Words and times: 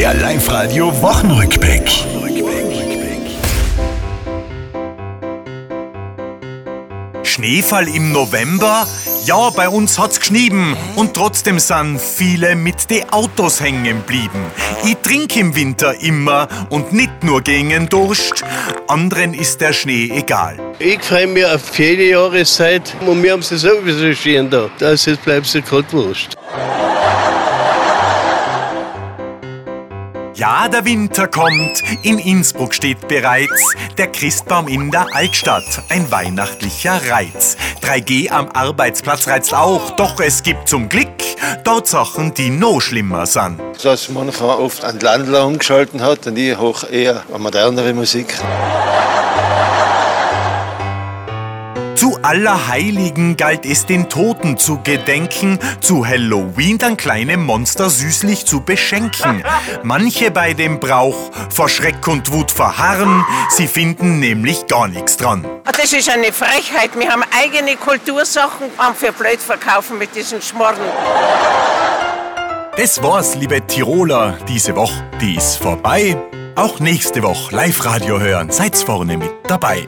Der 0.00 0.14
Live-Radio 0.14 0.90
Wochenrückblick. 1.02 1.82
Schneefall 7.22 7.86
im 7.86 8.10
November? 8.10 8.86
Ja, 9.26 9.50
bei 9.50 9.68
uns 9.68 9.98
hat's 9.98 10.18
geschnieben. 10.18 10.74
Und 10.96 11.12
trotzdem 11.12 11.58
sind 11.58 12.00
viele 12.00 12.56
mit 12.56 12.88
de 12.88 13.04
Autos 13.10 13.60
hängen 13.60 14.00
blieben. 14.06 14.46
Ich 14.86 14.96
trink 15.02 15.36
im 15.36 15.54
Winter 15.54 15.92
immer 16.00 16.48
und 16.70 16.94
nicht 16.94 17.22
nur 17.22 17.42
gegen 17.42 17.86
Durst. 17.90 18.42
Anderen 18.88 19.34
ist 19.34 19.60
der 19.60 19.74
Schnee 19.74 20.10
egal. 20.14 20.58
Ich 20.78 21.02
freue 21.02 21.26
mich 21.26 21.44
auf 21.44 21.78
jede 21.78 22.08
Jahreszeit 22.08 22.96
und 23.06 23.22
wir 23.22 23.32
haben 23.32 23.42
sie 23.42 23.58
sowieso 23.58 24.14
schön 24.14 24.48
da. 24.48 24.70
Das 24.78 25.04
jetzt 25.04 25.22
bleibt 25.26 25.44
sie 25.44 25.60
gerade 25.60 25.92
wurscht. 25.92 26.39
Ja, 30.40 30.68
der 30.68 30.86
Winter 30.86 31.28
kommt. 31.28 31.82
In 32.02 32.18
Innsbruck 32.18 32.72
steht 32.72 33.08
bereits 33.08 33.74
der 33.98 34.06
Christbaum 34.06 34.68
in 34.68 34.90
der 34.90 35.06
Altstadt. 35.14 35.82
Ein 35.90 36.10
weihnachtlicher 36.10 36.98
Reiz. 37.10 37.58
3G 37.82 38.30
am 38.30 38.48
Arbeitsplatz 38.48 39.28
reizt 39.28 39.52
auch, 39.52 39.90
doch 39.96 40.18
es 40.18 40.42
gibt 40.42 40.66
zum 40.66 40.88
Glück 40.88 41.10
dort 41.62 41.88
Sachen, 41.88 42.32
die 42.32 42.48
noch 42.48 42.80
schlimmer 42.80 43.26
sind. 43.26 43.60
Dass 43.82 44.08
manchmal 44.08 44.56
oft 44.56 44.82
an 44.82 44.98
Landler 45.00 45.44
umgeschalten 45.44 46.00
hat 46.00 46.26
und 46.26 46.38
ich 46.38 46.56
hoch 46.56 46.84
eher 46.90 47.22
an 47.34 47.42
modernere 47.42 47.92
Musik. 47.92 48.34
Zu 52.00 52.18
Allerheiligen 52.22 53.36
galt 53.36 53.66
es 53.66 53.84
den 53.84 54.08
Toten 54.08 54.56
zu 54.56 54.80
gedenken, 54.82 55.58
zu 55.82 56.06
Halloween 56.06 56.78
dann 56.78 56.96
kleine 56.96 57.36
Monster 57.36 57.90
süßlich 57.90 58.46
zu 58.46 58.62
beschenken. 58.62 59.44
Manche 59.82 60.30
bei 60.30 60.54
dem 60.54 60.80
Brauch 60.80 61.30
vor 61.50 61.68
Schreck 61.68 62.08
und 62.08 62.32
Wut 62.32 62.52
verharren, 62.52 63.22
sie 63.50 63.66
finden 63.66 64.18
nämlich 64.18 64.66
gar 64.66 64.88
nichts 64.88 65.18
dran. 65.18 65.46
Das 65.64 65.92
ist 65.92 66.08
eine 66.08 66.32
Frechheit. 66.32 66.98
Wir 66.98 67.10
haben 67.10 67.22
eigene 67.38 67.76
Kultursachen, 67.76 68.70
haben 68.78 68.94
für 68.94 69.12
blöd 69.12 69.38
verkaufen 69.38 69.98
mit 69.98 70.16
diesen 70.16 70.40
Schmorren. 70.40 70.78
Das 72.78 73.02
war's, 73.02 73.34
liebe 73.34 73.66
Tiroler, 73.66 74.38
diese 74.48 74.74
Woche, 74.74 75.04
die 75.20 75.36
ist 75.36 75.56
vorbei. 75.56 76.16
Auch 76.56 76.80
nächste 76.80 77.22
Woche 77.22 77.54
Live-Radio 77.54 78.18
hören, 78.18 78.50
seid's 78.50 78.82
vorne 78.82 79.18
mit 79.18 79.32
dabei. 79.46 79.86